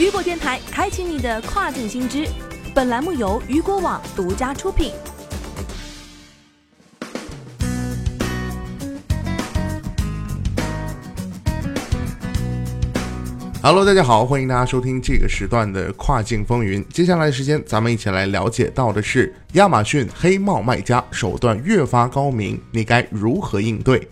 [0.00, 2.26] 雨果电台开启你的跨境新知，
[2.74, 4.94] 本栏目由雨果网独家出品。
[13.62, 16.82] Hello，大家好，欢迎大家收听这个时段的跨境风云。
[16.88, 24.08] 接下来的时间，咱们一起来了解到的是亚马逊黑帽卖家手段越发高明，你该如何应对？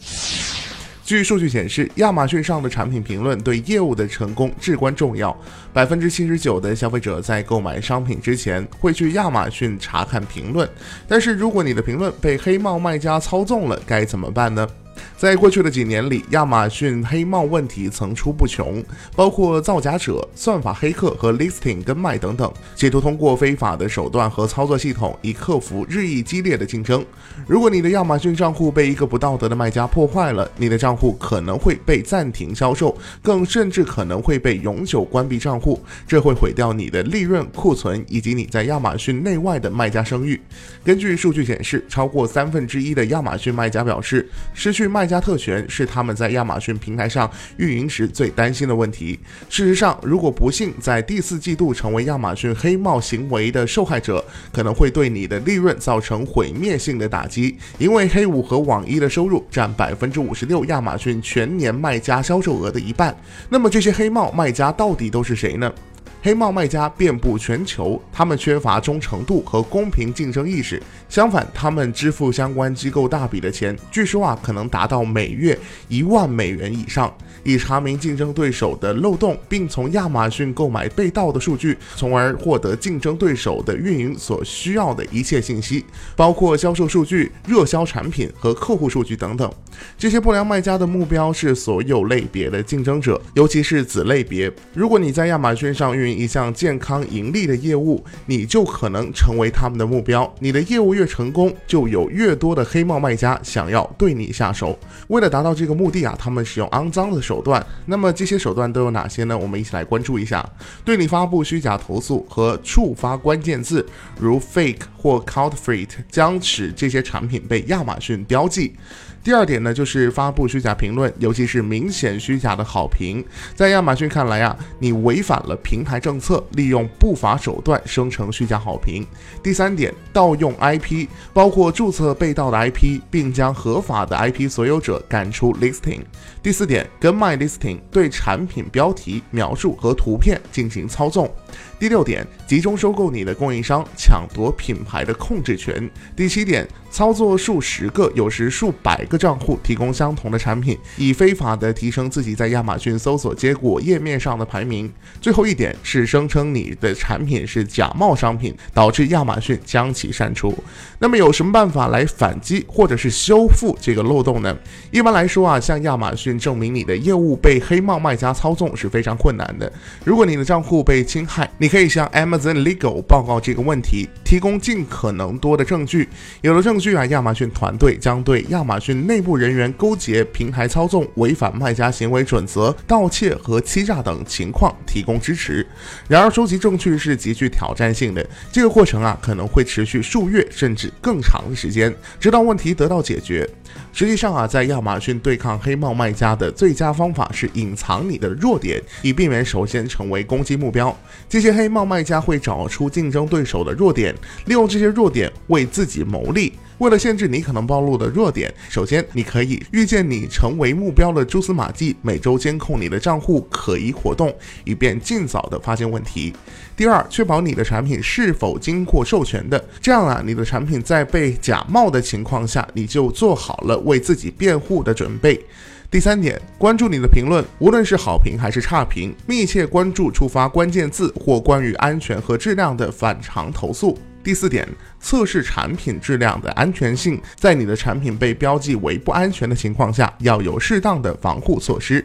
[1.09, 5.35] 据数据显示，亚马逊上的产品评论对业务的成功至关重要。
[5.73, 10.69] 百分之七十九的消费者在购买商品之前会去亚马逊查看评论，
[11.09, 14.69] 但是如果你的评论被黑帽卖家操纵了，该怎么办呢？
[15.17, 18.83] 在过去的几年里，亚马逊黑帽问题层出不穷，
[19.17, 27.05] 包括造假者、算法黑客和 listing 跟卖等等，企图通过非法的手段和操作系统，以克服日益激烈的竞争。
[27.47, 40.41] 如果你的亚马逊账户被一个不道德的卖家破坏了，你的账户可能会被暂停销售，更甚至可能会被永久关闭账户，这会毁掉你的利润、库存以及你在亚马逊内外的卖家声誉。
[40.83, 49.19] 根据数据显示，超过三分之一的亚马逊卖家表示，失去卖家特权是他们在亚马逊平台上运营时最担心的问题。
[49.49, 63.17] 事实上，如果不幸在第四季度成为亚马逊黑帽行为的受害者，可能会对你的利润造成毁灭性的打击，因为黑五和网一的收入占百分之五十六亚马逊全年卖家销售额的一半。
[63.49, 65.73] 那么，这些黑帽卖家到底都是谁呢？
[66.21, 70.83] 黑帽卖家遍布全球，他们缺乏忠诚度和公平竞争意识。
[71.09, 75.57] 相反，他们支付相关机构大笔的钱，据说啊，可能达到每月
[75.89, 77.13] 一万美元以上，
[77.45, 85.85] 以查明竞争对手的漏洞，并从亚马逊购买被盗的数据，从而获得竞争对手的运营所需要的一切信息，
[86.17, 89.51] 包括销售数据、热销产品和客户数据等等。
[89.97, 94.53] 这些不良卖家的目标是所有类别的竞争者，尤其是子类别。
[94.75, 100.33] 如果你在亚马逊上运营一项健康盈利的业务，你就可能成为他们的目标。
[100.41, 104.79] 你的业务越成功，就有越多的黑帽卖家想要对你下手。
[105.07, 107.65] 为了达到这个目的啊，他们使用肮脏的手段。
[107.87, 109.39] 那么这些手段都有哪些呢？
[109.39, 110.45] 我们一起来关注一下。
[110.85, 113.87] 对你发布虚假投诉和触发关键字，
[114.19, 118.75] 如 fake 或 counterfeit，将使这些产品被亚马逊标记。
[119.23, 123.23] 第二点呢，就是发布虚假评论，尤其是明显虚假的好评。
[123.55, 129.07] 在亚马逊看来啊，你违反了平台政策，利用不法手段生成虚假好评。
[129.43, 136.01] 第三点，盗用 IP，包括注册被盗的 IP，并将合法的 IP 所有者赶出 listing。
[136.43, 141.31] 第四点，跟卖 listing，对产品标题、描述和图片进行操纵。
[141.79, 145.89] 第六点，集中收购你的供应商，抢夺品牌的控制权。
[146.17, 154.93] 第七点，操作数十个，有时数百个账户，提供相同的产品，以非法的提升自己在亚马逊搜索结果页面上的排名。
[155.21, 160.55] 最后一点是声称你的产品是假冒商品，导致亚马逊将其删除。
[160.99, 164.55] 那么有什么办法来反击或者是修复这个漏洞呢？
[164.91, 169.73] 一般来说啊，向亚马逊证明你的业务被黑帽卖家操纵是非常困难的。
[170.05, 176.07] 如果你的账户被侵害，你可以向 Amazon Legal 报告这个问题，提供尽可能多的证据。
[176.43, 185.67] 有了证据啊，亚马逊团队将对亚马逊内部人员勾结、平台操纵、违反卖家行为准则、盗窃和欺诈等情况提供支持。
[186.09, 193.49] 然而，收集证据是极具挑战性的，这个过程啊可能会持续数月甚至更长的时间，直到问题得到解决。
[193.93, 200.97] 实际上啊，在亚马逊对抗黑帽卖家的最佳方法是隐藏你的弱点，以避免首先成为攻击目标。
[201.29, 204.15] 这些黑帽卖家会找出竞争对手的弱点，
[204.47, 206.53] 利用这些弱点为自己谋利。
[206.79, 214.33] 为了限制你可能暴露的弱点，首先你可以预见你成为目标的蛛丝马迹，每周监控你的账户可疑活动，
[214.65, 216.33] 以便尽早的发现问题。
[216.77, 225.45] 第二，确保你的产品是否经过授权的，这样啊，你的产品在被假冒的情况下，你就做好了为自己辩护的准备。
[225.91, 233.99] 第三点，关注你的评论，无论是好评还是差评，密切关注触发关键字或关于安全和质量的反常投诉。
[234.29, 234.69] 第四点，
[235.01, 242.05] 测试产品质量的安全性，在你的产品被标记为不安全的情况下，要有适当的防护措施。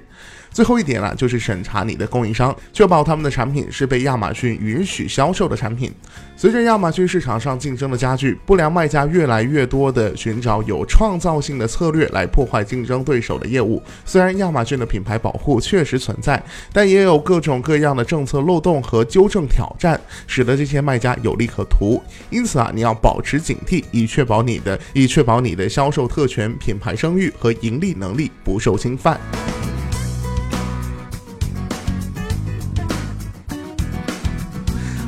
[0.53, 5.91] 最后一点呢，就是审查你的供应商，确保他们的产品是被亚马逊允许销售的产品。
[6.35, 13.81] 随着亚马逊市场上竞争的加剧，不良卖家越来越多地寻找有创造性的策略来破坏竞争对手的业务。
[14.05, 16.41] 虽然亚马逊的品牌保护确实存在，
[16.71, 22.01] 但也有各种各样的政策漏洞和纠正挑战，使得这些卖家有利可图。
[22.29, 29.19] 因此啊，你要保持警惕，以确保你的以确保你的销售特权、品牌声誉和盈利能力不受侵犯。